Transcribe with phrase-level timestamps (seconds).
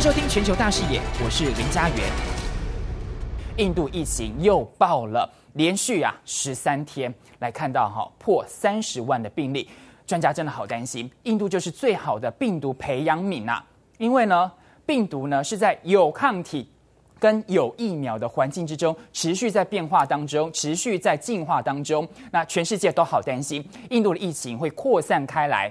[0.00, 1.98] 收听全球大视野，我是林家元。
[3.58, 9.68] 印度疫情又爆了，连续啊十三天来看到哈破三十万的病例，
[10.06, 13.62] 专家真的好担心，印度就是最好的病毒培养皿呐，
[13.98, 14.50] 因为呢
[14.86, 16.66] 病毒呢是在有抗体
[17.18, 25.70] 跟有疫苗的环境之中持续在变化当中，持续在进化当中，那全世界都好担心印度的疫情会扩散开来。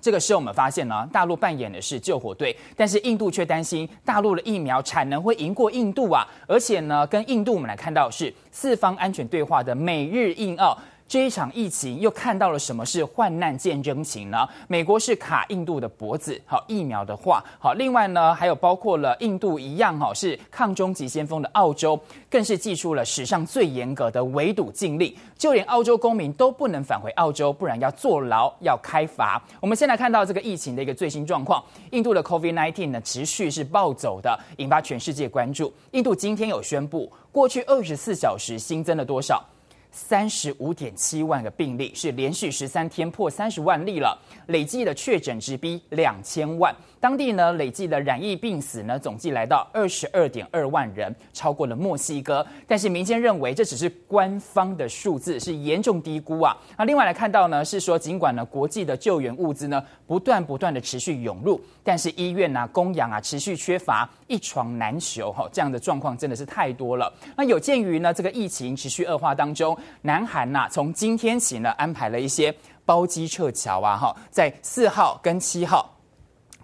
[0.00, 6.26] 这个时候，我们发现呢，大陆扮演的是救火队，但是印度却担心大陆的疫苗产能会赢过印度啊！
[6.46, 10.76] 而且呢，跟印度我们来看到是四方安全对话的美日印澳。
[11.08, 14.46] 这一场疫情又看到了什么是患难见真情呢？
[14.68, 29.42] 美国是卡印度的脖子，好疫苗的话，好另外呢还有包括了印度一样哈是抗终极先锋的澳洲，更是祭出了史上最严格的围堵禁令，就连澳洲公民都不能返回澳洲，不然要坐牢要开罚。
[29.60, 35.72] 我们先来看到这个疫情的一个最新状况，印度的 COVID-19 呢持续是暴走的，引发全世界关注。
[35.92, 39.42] 印度今天有宣布，过去二十四小时新增了多少？
[39.90, 46.74] 三十五点七万个病例，是连续十三天破三十万例了，累计的确诊值逼两千万。
[47.00, 52.44] 当地呢，累计的染疫病死呢，总计来到二十二点二万人，超过了墨西哥。
[52.66, 56.56] 但是民间认为这只是官方的数字，是严重低估啊。
[56.76, 65.48] 那另外来看到呢，是说尽管呢国际的救援物资呢不断不断的持续涌入，但是医院啊、供氧啊持续缺乏，一床难求哈。
[65.52, 67.12] 这样的状况真的是太多了。
[67.36, 72.52] 那有鉴于呢这个疫情持续恶化当中，南韩呐从今天起呢安排了一些
[72.84, 75.94] 包机撤侨啊哈，在四号跟七号。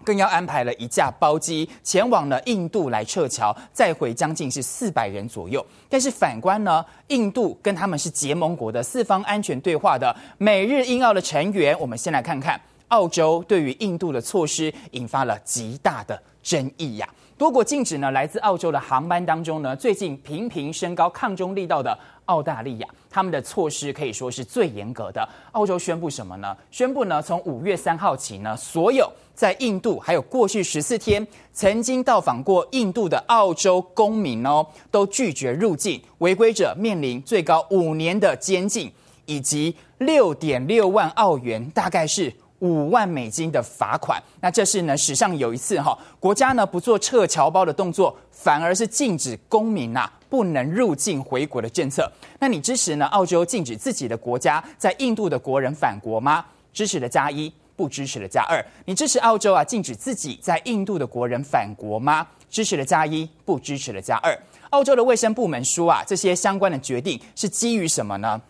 [0.05, 5.65] 更要安排了一架包机前往了印度来撤侨，再回将近是四百人左右。
[5.89, 17.09] 但是反观呢，印度跟他们是结盟国的四方安全对话的美日印澳的成员，我们先来看看澳洲对于印度的措施引发了极大的争议呀。
[17.37, 21.97] 多国禁止呢来自澳洲的航班当中呢，最近频频升高抗中力道的。
[22.25, 25.29] 澳大利亚他们的措施可以说是最严格的。
[25.51, 26.57] 澳洲宣布什么呢？
[26.71, 38.91] 宣布呢，从五月三号起呢，所有在印度还有过去十四天曾经到访过印度的澳洲公民哦，都拒绝入境，违规者面临最高五年的监禁，
[39.27, 42.33] 以及六点六万澳元，大概是。
[42.65, 52.11] 五万美金的罚款，那这是呢史上有一次哈，国家呢不做撤侨包的动作，反而是禁止公民呐不能入境回国的政策。
[52.39, 53.05] 那你支持呢？
[53.07, 56.43] 澳洲禁止自己的国家在印度的国人返国吗？
[56.73, 58.65] 支持的加一，不支持的加二。
[58.85, 62.25] 你支持澳洲啊禁止自己在印度的国人返国吗？
[62.49, 64.35] 支持的加一，不支持的加二。
[64.71, 68.41] 澳洲的卫生部门说啊，这些相关的决定是基于什么呢？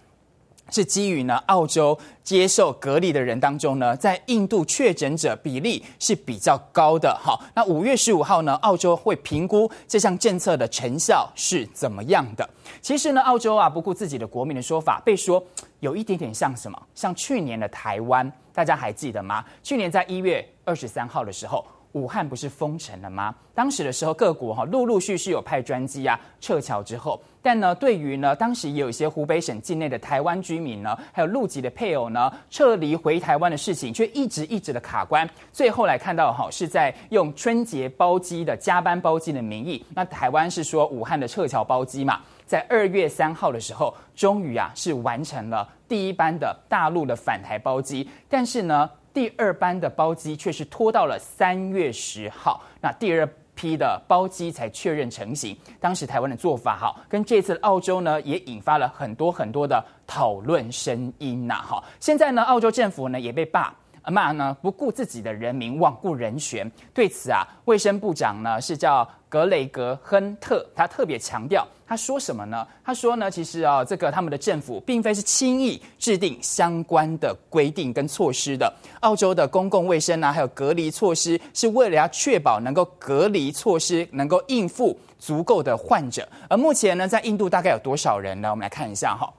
[0.72, 7.16] 是基于呢，澳洲接受隔离的人当中呢，在印度确诊者比例是比较高的。
[7.22, 12.50] 好，那五月十五号呢，澳洲会评估这项政策的成效是怎么样的。
[12.82, 15.44] 其实呢，澳洲啊不顾自己的国民的说法，被说
[15.80, 16.82] 有一点点像什么？
[16.94, 19.46] 像去年的台湾，大家还记得吗？
[19.62, 21.66] 去年在一月二十三号的时候。
[21.96, 23.34] 武汉不是封城了吗？
[23.54, 35.28] 当时的时候，各国哈陆陆续续有派专机啊撤侨之后，但呢，对于呢，当时也有一些湖北省境内的台湾居民呢，还有陆籍的配偶呢，撤离回台湾的事情，却一直一直的卡关。
[35.54, 48.90] 最后来看到哈，是在用春节包机的加班包机的名义，那台湾是说武汉的撤侨包机嘛，在二月三号的时候，终于啊是完成了第一班的大陆的返台包机，但是呢。
[49.16, 55.58] 第二班的包机却是拖到了三月十号，那第二批的包机才确认成型。
[55.80, 61.56] 当时台湾的做法哈，跟这次澳洲呢也引发了很多很多的讨论声音呐。
[61.56, 63.74] 哈，现在呢，澳洲政府呢也被罢。
[64.12, 66.70] 骂呢不顾自己的人民，罔顾人权。
[66.94, 72.66] 对此啊，卫生部长呢是叫格雷格亨特，他特别强调，他说什么呢？
[72.84, 78.72] 他说呢，其实啊，这个他们的政府并非是轻易制定相关的规定跟措施的。
[79.02, 86.28] 澳洲的公共卫生啊，还有隔离措施，是为了要确保能够隔离措施能够应付足够的患者。
[86.50, 88.50] 而目前呢，在印度大概有多少人呢？
[88.52, 89.34] 我们来看一下哈，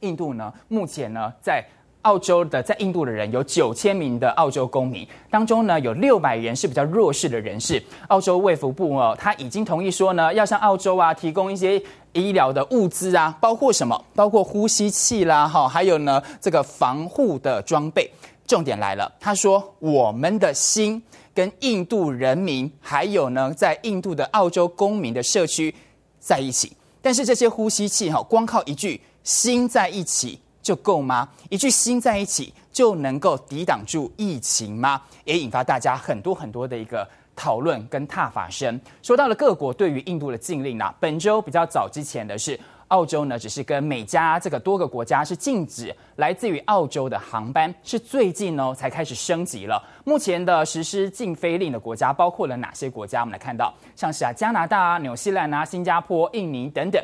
[0.00, 1.64] 印度呢，目前呢在。
[2.02, 7.82] 澳洲的在印度的人有九千名的澳洲公民，当中呢有六百人是比较弱势的人士。
[8.08, 11.82] 澳洲卫福部哦，他已经同意说呢，要向澳洲啊提供一些
[12.12, 14.04] 医疗的物资啊，包括什么？
[14.14, 18.10] 包括呼吸器啦，哈，还有呢这个防护的装备。
[18.46, 21.02] 重点来了，他说我们的心
[21.32, 25.74] 跟印度人民，还有呢在印度的澳洲公民的社区
[26.18, 26.76] 在一起。
[27.00, 30.38] 但是这些呼吸器哈，光靠一句心在一起。
[30.62, 31.28] 就够吗？
[31.50, 35.02] 一句心在一起就能够抵挡住疫情吗？
[35.24, 38.80] 也引发大家很多很多的一个讨论跟挞伐声。
[39.02, 42.58] 说到了各国对于印度的禁令啊，本周比较早之前的是。
[42.88, 49.82] 澳洲呢，只是跟美加这个多个国家是禁止来自于澳洲的航班，是最近呢才开始升级了。
[50.04, 53.20] 目前的实施禁飞令的国家包括了哪些国家？
[53.20, 57.02] 我们来看到，像是啊加拿大啊、纽西兰啊、新加坡、印尼等等，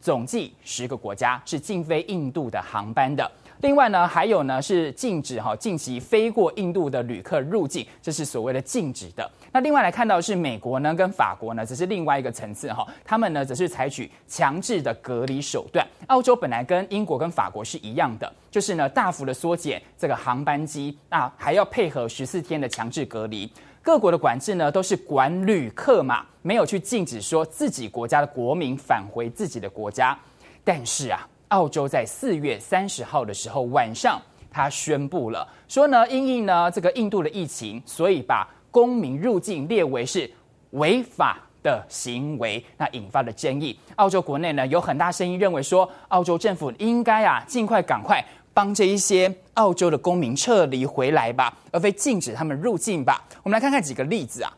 [0.00, 3.30] 总计十个国家是禁飞印度的航班的。
[3.62, 9.30] 另外呢，还有呢是禁止哈近期飞过印度的旅客入境，这是所谓的禁止的。
[9.52, 15.86] 那另外来看到是美国呢跟法国呢，只是另外一个层次哈，他们呢则是采取强制的隔离手段。
[16.06, 23.50] 澳洲本来跟英国跟法国是一样的，就是呢大幅的缩减这个航班机，那还要配合十四天的强制隔离。
[23.82, 30.18] 各国的管制呢都是管旅客嘛，没有去禁止说自己国家的国民返回自己的国家，
[30.64, 31.26] 但是啊。
[31.50, 34.22] 澳洲在四月三十号的时候晚上，
[34.52, 40.30] 他宣布了说呢，因应呢这个印度的疫情，所以把公民入境列为是
[40.70, 43.76] 违法的行为，那引发了争议。
[43.96, 53.24] 澳洲国内呢有很大声音认为说，澳洲政府应该啊尽快赶快帮这一些澳洲的公民撤离回来吧，而非禁止他们入境吧。
[53.42, 54.52] 我们来看看几个例子啊。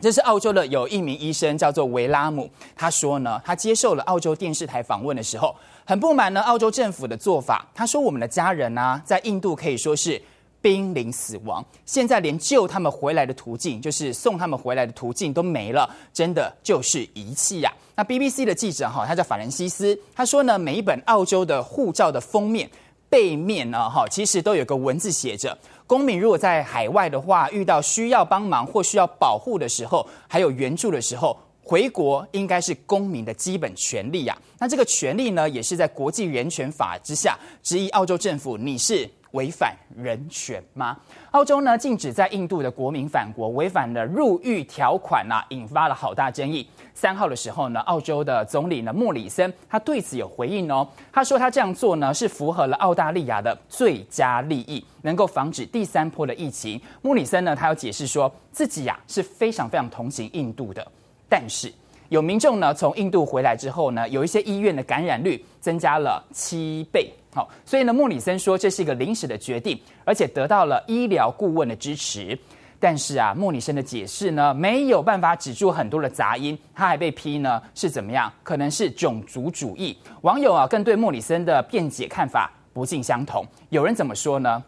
[0.00, 5.54] 这是澳洲的有一名医生叫做维拉姆，他说呢，他接受了澳洲电视台访问的时候，
[5.84, 7.64] 很不满呢澳洲政府的做法。
[7.72, 10.20] 他说，我们的家人呢，在印度可以说是
[10.60, 17.72] 濒临死亡，现在连救他们回来的途径，就是送他们回来的途径都没了，真的就是遗弃呀。
[17.94, 22.68] 那 BBC 的记者哈，他叫法兰西斯，他说呢，每一本澳洲的护照的封面
[23.12, 25.56] 背面呢，哈，其实都有个文字写着。
[25.86, 34.34] 公民如果在海外的话，遇到需要帮忙或需要保护的时候，还有援助的时候，回国应该是公民的基本权利呀。
[34.58, 40.96] 那这个权利呢，也是在国际人权法之下，质疑澳洲政府，你是违反人权吗？
[41.32, 46.66] 澳洲呢，禁止在印度的国民返国，违反了入狱条款呐、引发了好大争议。
[46.94, 56.80] 三号的时候呢，澳洲的总理呢莫里森他对此有回应哦，他说他这样做呢是符合了澳大利亚的最佳利益，能够防止第三波的疫情。
[57.00, 60.86] 莫里森呢，他有解释说自己呀、是非常非常同情印度的，
[61.28, 61.72] 但是。
[62.08, 67.10] 有民众呢从印度回来之后呢，有一些医院的感染率增加了七倍。
[67.34, 72.38] 好，所以呢，莫里森说这是一个临时的决定，而且得到了医疗顾问的支持。
[72.78, 78.30] 但是啊，莫里森的解释呢没有办法止住很多的杂音，他还被批呢是怎么样？
[78.42, 79.96] 可能是种族主义。
[80.22, 83.46] 网友啊更对莫里森的辩解看法不尽相同。
[83.70, 84.62] 有人怎么说呢？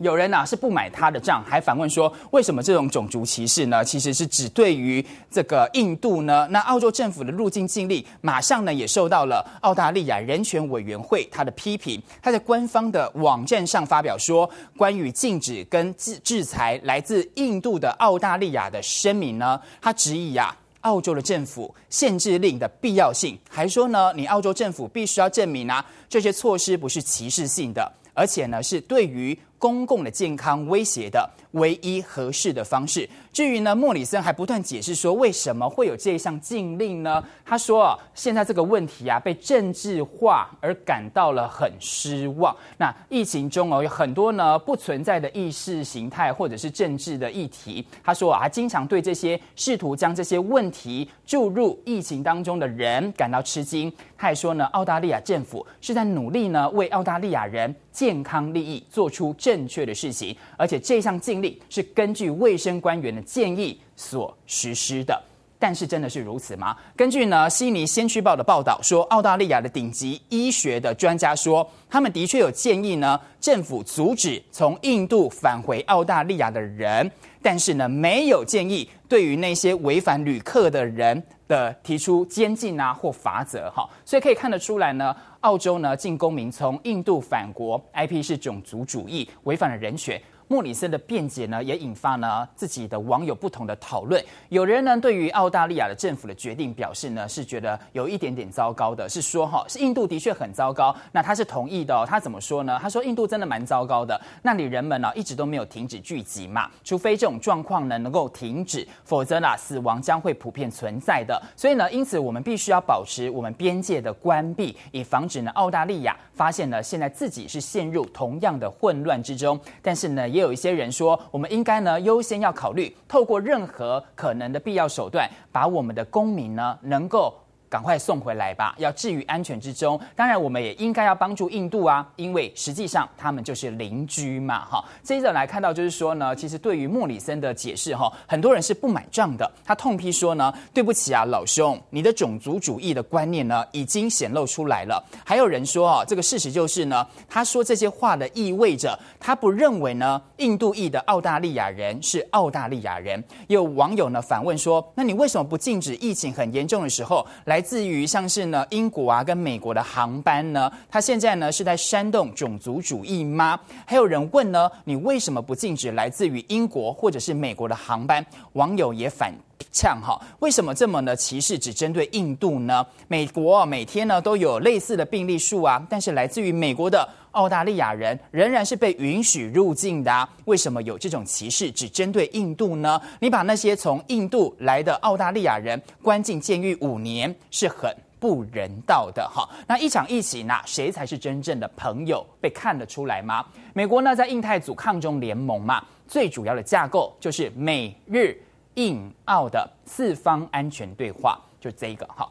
[0.00, 3.82] 有人呐、啊、是不买他的账，还反问说：为什么这种种族歧视呢？
[3.82, 6.46] 其实是只对于这个印度呢？
[6.50, 12.00] 那澳洲政府的入境禁令马上呢也受到了澳大利亚人权委员会他的批评。
[12.20, 29.36] 他在官方的网站上发表说，关于禁止跟制制裁来自印度的澳大利亚的声明呢，他质疑啊澳洲的政府限制令的必要性，还说呢你澳洲政府必须要证明啊这些措施不是歧视性的，而且呢是对于。
[29.58, 33.08] 公共的健康威胁的唯一合适的方式。
[33.32, 37.22] 至于呢，莫里森还不断解释说，为什么会有这一项禁令呢？
[37.44, 42.56] 他说啊，现在这个问题啊被政治化，而感到了很失望。
[42.78, 47.86] 那疫情中哦，有很多呢不存在的意识形态或者是政治的议题。
[48.02, 53.92] 他说啊，他经常对这些试图将这些问题注入疫情当中的人感到吃惊。
[54.16, 65.22] 他还说呢，澳大利亚政府是在努力呢为澳大利亚人健康利益做出正确的事情，而且这项禁令是根据卫生官员的建议所实施的。
[65.56, 66.76] 但是真的是如此吗？
[66.96, 77.08] 根据呢悉尼先驱报的报道说，澳大利亚的顶级医学的专家说，他们的确有建议呢政府阻止从印度返回澳大利亚的人，
[77.40, 83.88] 但是呢没有建议对于那些违反旅客的人的提出监禁啊或罚则哈。
[84.04, 90.20] 所以可以看得出来呢，澳洲呢禁公民从印度返国，IP 是种族主义，违反了人权。
[90.48, 94.22] 莫里森的辩解呢，也引发呢自己的网友不同的讨论。
[94.48, 100.94] 有人呢对于澳大利亚的政府的决定表示呢，是觉得有一点点糟糕的，是说哈，是印度的确很糟糕。
[101.10, 102.78] 那他是同意的，他怎么说呢？
[102.80, 111.42] 他说印度真的蛮糟糕的，那里人们呢一直都没有停止聚集嘛，除非这种状况呢能够停止，否则呢死亡将会普遍存在的。
[111.56, 119.58] 所以呢，因此我们必须要保持我们边界的关闭，以防止呢澳大利亚发现呢现在自己是陷入同样的混乱之中。
[119.82, 120.35] 但是呢。
[120.36, 127.32] 也有一些人说，我们应该呢优先要考虑透过任何可能的必要手段，把我们的公民呢能够
[127.68, 130.00] 赶快送回来吧，要置于安全之中。
[130.14, 134.84] 当然，我们也应该要帮助印度啊，因为实际上他们就是邻居嘛，哈。
[135.02, 139.50] 接着来看到就是说呢，其实对于莫里森的解释哈，很多人是不买账的。
[139.64, 145.04] 他痛批说呢，对不起啊，老兄，你的种族主义的观念呢已经显露出来了。
[145.24, 153.22] 还有人说啊，这个事实就是呢，他说这些话的意味着他不认为呢，印度裔的澳大利亚人是澳大利亚人。
[153.48, 157.55] 有网友呢反问说，那你为什么不禁止疫情很严重的时候来？
[157.56, 163.58] 来自于像是呢英国啊跟美国的航班呢，它现在呢是在煽动种族主义吗？
[163.86, 168.22] 还有人问呢，你为什么不禁止来自于英国或者是美国的航班？
[168.52, 169.32] 网友也反
[169.72, 172.86] 呛哈，为什么这么呢歧视只针对印度呢？
[173.08, 177.08] 美国每天呢都有类似的病例数啊，但是来自于美国的。
[177.36, 183.00] 澳大利亚人仍然是被允许入境的啊，为什么有这种歧视只针对印度呢？
[183.20, 189.46] 你把那些从印度来的澳大利亚人关进监狱五年是很不人道的哈。
[189.68, 192.26] 那一场疫情啊，谁才是真正的朋友？
[192.40, 193.44] 被看得出来吗？
[193.74, 198.34] 美国呢，在印太阻抗中联盟嘛，最主要的架构就是美日
[198.76, 202.26] 印澳的四方安全对话，就这一个哈。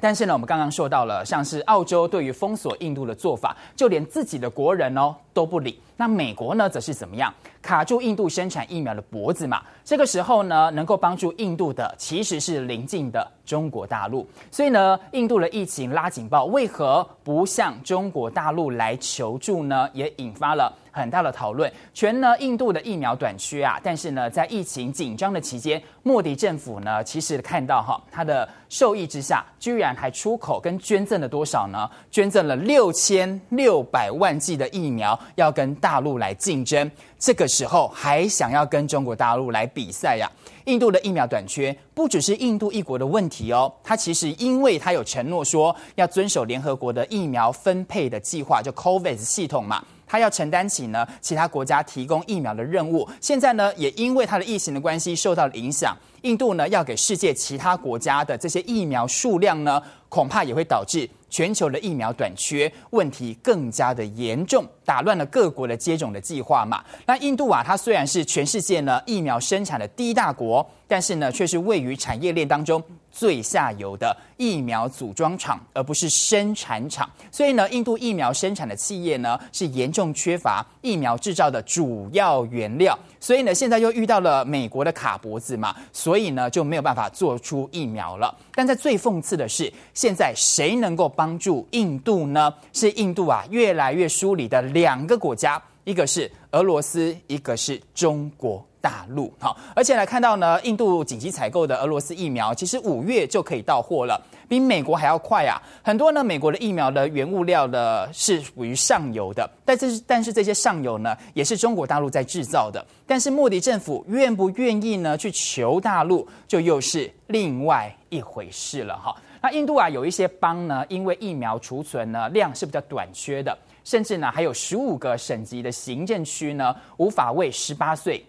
[0.00, 5.80] 但是呢，我们刚刚说到了，像是澳洲对于封锁印度的做法，就连自己的国人哦都不理。
[5.96, 7.34] 那美国呢，则是怎么样？
[7.60, 9.60] 卡住印度生产疫苗的脖子嘛。
[9.84, 14.24] 这个时候呢，能够帮助印度的其实是邻近的中国大陆。
[14.52, 19.88] 所以呢，印度的疫情拉警报，为何不向中国大陆来求助呢？
[19.92, 21.70] 也引发了很大的讨论。
[21.92, 31.90] 全呢，印度的疫苗短缺啊，但是呢，在疫情紧张的期间，莫迪政府呢，其实看到哈，他的授意之下，居然还出口跟捐赠了多少呢？
[32.08, 35.88] 捐赠了六千六百万剂的疫苗，要跟大。
[35.88, 36.88] 大陆来竞争，
[37.18, 40.30] 这个时候还想要跟中国大陆来比赛呀？
[40.66, 53.08] 印度的疫苗短缺不只是印度一国的问题哦，它其实因为它有承诺说要遵守联合国的疫苗分配的计划，就 COVAX 系统嘛，它要承担起呢其他国家提供疫苗的任务。
[53.20, 61.08] 现在呢，也因为它的疫情的关系受到了影响，印度呢要给世界其他国家的这些疫苗数量呢，恐怕也会导致。
[61.30, 66.82] 全球的疫苗短缺问题更加的严重，打乱了各国的接种的计划嘛。
[67.04, 72.82] 那印度啊，它虽然是全世界呢疫苗生产的第一大国，但是呢却是位于产业链当中
[73.18, 77.10] 最下游的疫苗组装厂，而不是生产厂。
[77.32, 82.96] 所以呢，印度疫苗生产的企业呢是严重缺乏疫苗制造的主要原料。
[83.18, 88.32] 所以呢，现在又遇到了美国的卡脖子嘛，所以呢就没有办法做出疫苗了。
[88.54, 92.54] 但在最讽刺的是，现在谁能够帮助印度呢？
[92.72, 99.32] 是印度啊越来越疏离的两个国家，一个是俄罗斯，一个是中国大陆。
[99.38, 104.20] 好，而且来看到呢，印度紧急采购的俄罗斯疫苗，其实五月就可以到货了。
[104.48, 105.60] 比美国还要快啊！
[105.82, 112.82] 很多呢，美国的疫苗的原物料呢是属于上游的，但是但是这些上游呢也是中国大陆在制造的。
[113.06, 119.14] 但是莫迪政府愿不愿意呢去求大陆，就又是另外一回事了哈。
[119.42, 123.54] 那印度啊有一些邦呢，因为疫苗储存呢量是比较短缺的，
[123.84, 128.24] 甚至呢还有十五个省级的行政区呢无法为十八岁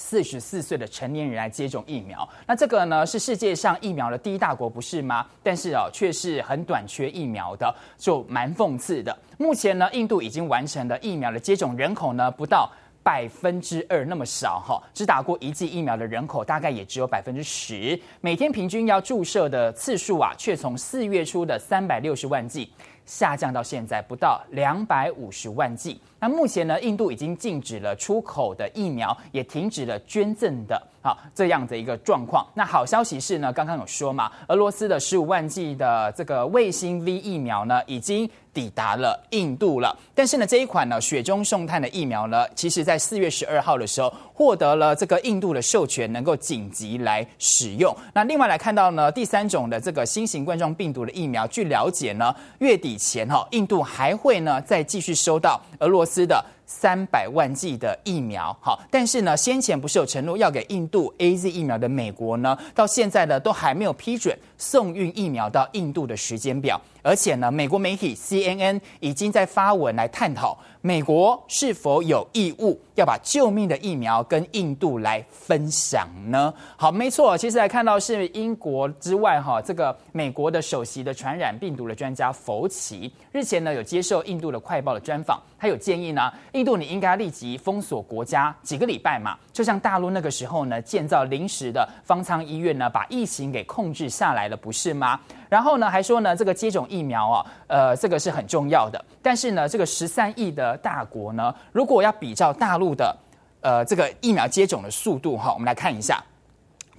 [0.00, 5.26] 四十四岁的成年人来接种疫苗，那这个呢是世界上疫苗的第一大国，不是吗？
[5.42, 9.16] 但是哦，却是很短缺疫苗的，就蛮讽刺的。
[9.36, 12.68] 目前呢，印度已经完成了疫苗的接种人口呢，不到
[13.02, 22.70] 百分之二，那么少哈，只打过一剂疫苗的人口大概也只有百分之十，每天平均要注射的次数啊，却从四月初的三百六十万剂
[23.10, 26.00] 下降到现在不到两百五十万剂。
[26.20, 32.46] 那目前呢，印度已经禁止了出口的疫苗，也停止了捐赠的好这样的一个状况。
[32.54, 39.96] 那好消息是呢，刚刚有说嘛，俄罗斯的十五万剂的这个卫星 V 疫苗呢，已经抵达了印度了。
[40.14, 47.96] 但是呢，这一款呢雪中送炭的疫苗呢，其实在四月十二号的时候获得了这个印度的授权，能够紧急来使用。
[48.12, 56.00] 那另外来看到呢，第三种的这个新型冠状病毒的疫苗，据了解呢，月底前哈，印度还会呢再继续收到俄罗。
[56.10, 66.80] 斯的三百万剂的疫苗，好，但是呢，先前不是有承诺要给印度 AZ 疫苗的美国呢，到现在呢都还没有批准送运疫苗到印度的时间表。
[67.02, 70.58] 而且呢，美国媒体 CNN 已经在发文来探讨。
[70.82, 76.54] 美国是否有义务要把救命的疫苗跟印度来分享呢？
[76.74, 95.20] 好，没错，其实来看到是英国之外哈，这个美国的首席的传染病毒的专家福奇日前呢有接受印度的快报的专访，他有建议呢，印度你应该立即封锁国家几个礼拜嘛，就像大陆那个时候呢建造临时的方舱医院呢，把疫情给控制下来了，不是吗？
[95.50, 103.14] 然后呢还说呢这个接种疫苗啊，呃，这个是很重要的，但是呢这个十三亿的大国呢，如果要比较大陆的，
[103.60, 106.22] 呃，这个疫苗接种的速度哈，我们来看一下，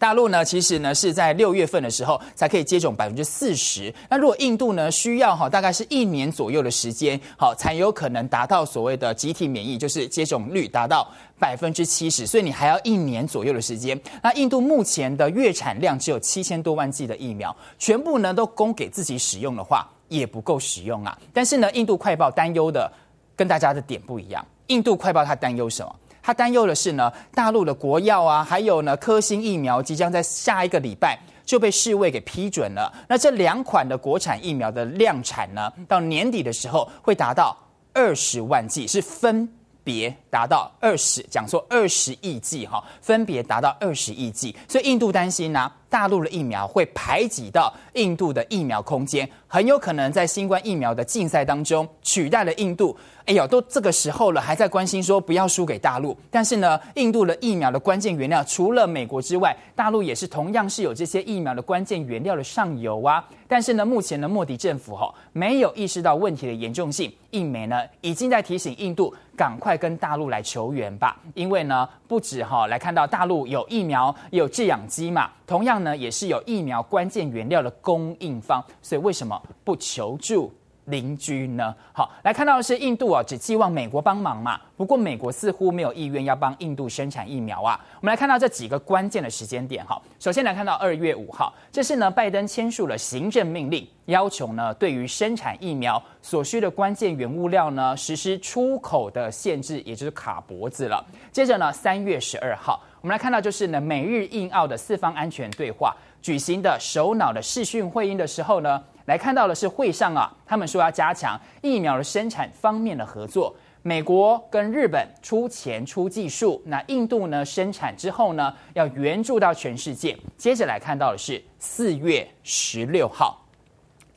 [0.02, 14.02] 大陆呢，其实呢是在六月份的时候才可以接种百分之四十，那如果印度呢需要哈，大概是一年左右的时间，好才有可能达到所谓的集体免疫，就是接种率达到百分之七十，所以你还要一年左右的时间。
[14.24, 21.16] 那印度目前的月产量只有七千多万剂的疫苗，全部呢都供给自己使用的话，也不够使用啊。
[21.32, 22.92] 但是呢，印度快报担忧的。
[23.34, 25.96] 跟大家的点不一样，印度快报他担忧什么？
[26.22, 32.92] 他担忧的是呢，大陆的国药啊，还有呢，科兴疫苗即将在下一个礼拜就被世卫给批准了。
[33.08, 37.58] 那这两款的国产疫苗的量产呢，到年底的时候会达到
[37.94, 39.48] 二十万剂，是分
[39.92, 44.56] 别达到二十，讲说二十亿剂哈，分别达到二十亿剂。
[44.70, 52.96] 所以印度担心呢、大陆的疫苗会排挤到印度的疫苗空间，很有可能在新冠疫苗的竞赛当中取代了印度。
[53.26, 56.18] 哎呦，都这个时候了，还在关心说不要输给大陆。
[56.32, 63.24] 但是呢，印度的疫苗的关键原料除了美国之外，大陆也是同样是有这些疫苗的关键原料的上游啊。
[63.48, 71.18] 但是呢，目前的莫迪政府哈、没有意识到问题的严重性，印媒呢已经在提醒印度赶快跟大陆来求援吧。
[71.34, 80.54] 因为呢，不止哈、哦、来看到大陆有疫苗有制氧机嘛，同样呢也是有疫苗关键原料的供应方，所以为什么不求助？
[80.86, 81.74] 邻居呢？
[81.94, 84.60] 好，来看到的是印度啊，只寄望美国帮忙嘛。
[84.76, 87.80] 不过美国似乎没有意愿要帮印度生产疫苗啊。
[88.00, 90.02] 我们来看到这几个关键的时间点哈。
[90.20, 101.06] 首先来看到二月五号，这是呢拜登签署了行政命令，要求呢对于生产疫苗所需的关键原物料呢实施出口的限制，也就是卡脖子了。
[101.32, 108.82] 接着呢三月十二号，我们来看到就是呢美日印澳的四方安全对话举行的首脑的视讯会议的时候呢。
[109.06, 113.56] 来看到的是会上啊，他们说要加强疫苗的生产方面的合作。
[113.84, 120.16] 美国跟日本出钱出技术，那印度呢生产之后呢要援助到全世界。
[120.38, 123.44] 接着来看到的是四月十六号，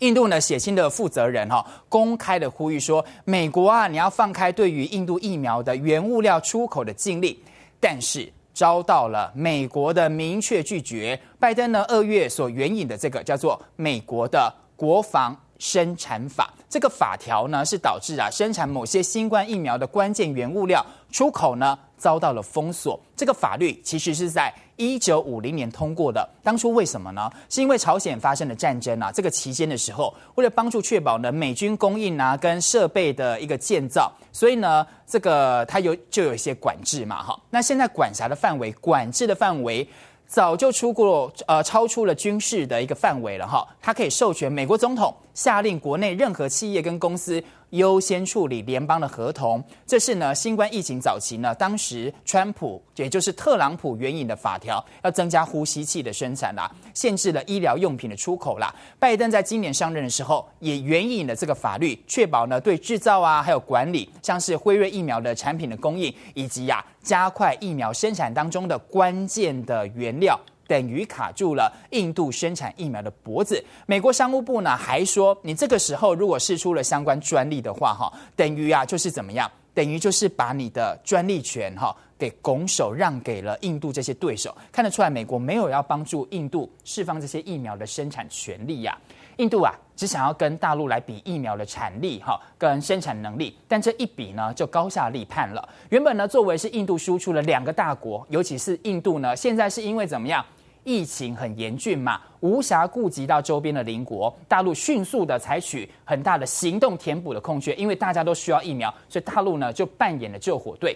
[0.00, 7.34] 印度呢血清的负责人哈公开的呼吁说，美国啊你要放开对于印度疫苗的原物料出口的禁令，
[7.80, 11.18] 但是遭到了美国的明确拒绝。
[11.38, 14.52] 拜登呢二月所援引的这个叫做美国的。
[14.84, 23.00] 国防生产法这个法条呢，是导致啊生产某些新冠疫苗的关键原物料出口呢遭到了封锁。
[23.16, 26.28] 这个法律其实是在一九五零年通过的。
[26.42, 27.30] 当初为什么呢？
[27.48, 37.40] 是因为朝鲜发生了战争啊，这个期间的时候，为了帮助确保呢美军供应啊跟设备的一个建造，所以呢这个它有就有一些管制嘛，哈。
[37.48, 39.88] 那现在管辖的范围、管制的范围。
[40.34, 49.62] 早就出过呃，超出了军事的一个范围了哈，它可以授权美国总统下令国内任何企业跟公司优先处理联邦的合同。
[49.86, 58.74] 这是呢，新冠疫情早期呢，当时川普也就是特朗普援引的法条，要增加呼吸器的生产啦，限制了医疗用品的出口啦。
[58.98, 70.36] 拜登在今年上任的时候，也援引了这个法律，确保呢对制造啊还有管理，像是辉瑞疫苗的产品的供应，以及呀、加快疫苗生产当中的关键的原料。
[70.66, 73.62] 等于卡住了印度生产疫苗的脖子。
[73.84, 79.48] 美国商务部呢还说，你这个时候如果试出了相关专利的话，哈，等于啊就是怎么样？
[79.74, 84.56] 等于就是把你的专利权哈给拱手让给了印度这些对手。
[84.72, 88.96] 看得出来，美国没有要帮助印度释放这些疫苗的生产权利呀。
[89.36, 95.68] 印度啊只想要跟大陆来比疫苗的产力哈跟生产能力，但这一比呢就高下立判了。
[95.90, 100.44] 原本呢作为是印度输出了两个大国，尤其是印度呢现在是因为怎么样？
[100.86, 110.94] 疫情很严峻嘛，无暇顾及到周边的邻国，大陆迅速的采取很大的行动填补的空缺，因为大家都需要疫苗，所以大陆呢就扮演了救火队。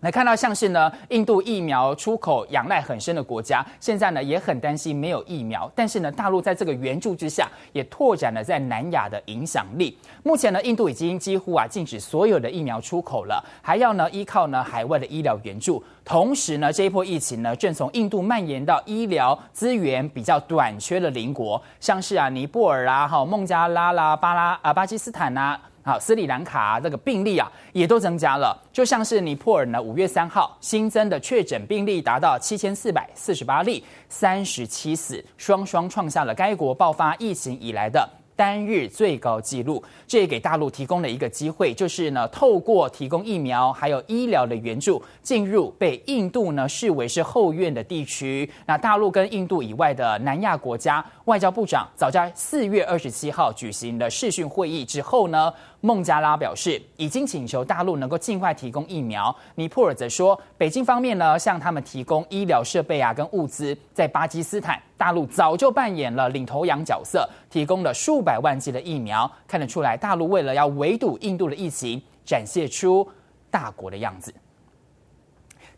[0.00, 5.70] 来看到像是呢，印度疫苗出口仰赖很深的国家，现在呢也很担心没有疫苗。
[5.74, 9.98] 但是呢，大陆在这个援助之下，也拓展了在南亚的影响力。
[10.22, 15.84] 目前呢，印度已经几乎啊禁止所有的疫苗出口了，还要呢依靠呢海外的医疗援助。
[16.02, 25.60] 同时呢，这一波疫情呢正从印度蔓延到医疗资源比较短缺的邻国，像是啊尼泊尔啊、哈孟加拉啦、巴拉啊巴基斯坦啊。
[25.82, 28.56] 好，斯里兰卡这个病例啊，也都增加了。
[28.70, 48.50] 就像是尼泊尔呢，五月三号新增的确诊病例达到七千四百四十八例，三十七死，双双创下了该国爆发疫情以来的单日最高纪录，这也给大陆提供了一个机会，就是呢，透过提供疫苗还有医疗的援助，进入被印度呢视为是后院的地区。
[48.66, 59.34] 那大陆跟印度以外的南亚国家外交部长早在四月二十七号举行的视讯会议之后呢，孟加拉表示已经请求大陆能够尽快提供疫苗。
[59.54, 63.76] 尼泊尔则说，北京方面呢向他们提供医疗设备啊跟物资。
[63.94, 69.30] 在巴基斯坦，大陆早就扮演了领头羊角色，提供了数百万剂的疫苗。
[69.48, 73.08] 看得出来，大陆为了要围堵印度的疫情，展现出
[73.50, 74.34] 大国的样子。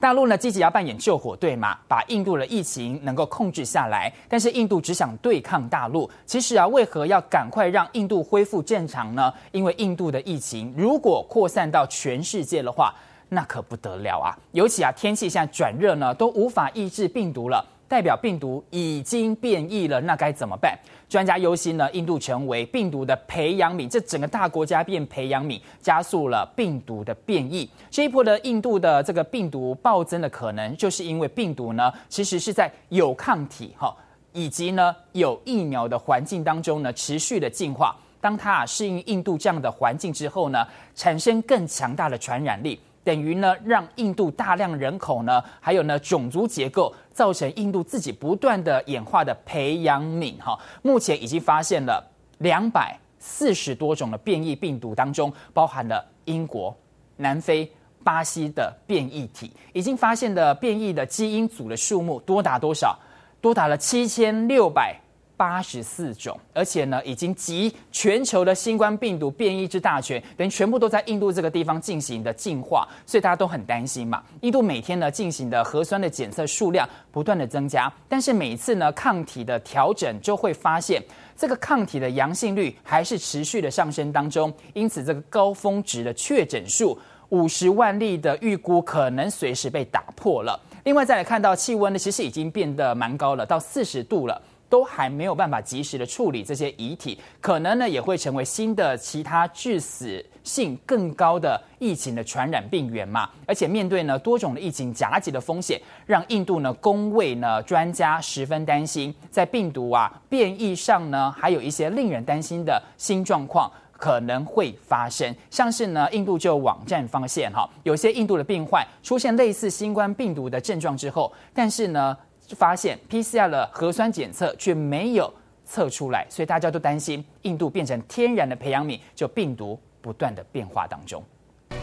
[0.02, 4.12] 大陆呢积极要扮演救火队嘛，把印度的疫情能够控制下来。
[4.28, 6.10] 但是印度只想对抗大陆。
[6.26, 9.32] 其实啊，为何要赶快让印度恢复正常呢？
[9.52, 12.92] 因为印度的疫情如果扩散到全世界的话，
[13.28, 14.36] 那可不得了啊！
[14.50, 17.64] 尤其啊，天气现在转热呢，都无法抑制病毒了。
[17.92, 20.74] 代表病毒已经变异了，那该怎么办？
[21.10, 27.68] 专家忧心呢，印度成为病毒的培养皿，这整个大国家变培养皿，加速了病毒的变异。
[27.90, 33.94] 这一波的印度的这个病毒暴增的可能，就是因为病毒呢，其实是在有抗体哈，
[34.32, 37.94] 以及呢有疫苗的环境当中呢，持续的进化。
[38.22, 42.80] 当它啊适应印度这样的环境之后呢，产生更强大的传染力。
[43.04, 50.58] 等于呢，让印度大量人口呢，还有呢种族结构，造成印度自己不断的演化的培养皿哈。
[50.82, 52.04] 目前已经发现了
[52.38, 56.76] 两百四十多种的变异病毒当中，包含了英国、
[57.16, 57.70] 南非、
[58.04, 62.98] 巴西的变异体，已经发现的变异的基因组的数目多达多少？
[63.40, 65.01] 多达了七千六百。
[65.42, 74.22] 八十四种，而且呢，已经集全球的新冠病毒变异之大全，等于全部都在印度这个地方进行的进化，所以大家都很担心嘛。
[74.42, 81.02] 印度每天呢进行的核酸的检测数量不断的增加，但是每次呢抗体的调整就会发现，
[81.36, 86.96] 这个抗体的阳性率还是持续的上升当中，因此这个高峰值的确诊数
[87.30, 90.56] 五十万例的预估可能随时被打破了。
[90.84, 94.40] 另外再来看到气温呢，其实已经变得蛮高了，到四十度了。
[94.72, 103.28] 都还没有办法及时的处理这些遗体，可能呢也会成为新的其他致死性更高的疫情的传染病源嘛。
[103.46, 115.36] 而且面对呢多种的疫情夹击的风险，让印度呢公卫呢专家十分担心，在病毒啊变异上呢还有一些令人担心的新状况可能会发生。
[115.50, 122.16] 像是呢印度就网站发现哈，有些印度的病患出现类似新冠病毒的症状之后，但是呢。
[122.54, 125.32] 发现 PCR 的核酸检测却没有
[125.64, 131.22] 测出来，所以大家都担心印度变成天然的培养皿，就病毒不断的变化当中。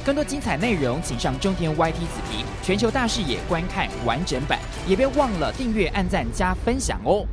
[0.05, 7.25] 更多精彩内容，请上中天 YT 子皮全球大视野观看完整版，也别忘了订阅、按赞、加分享哦。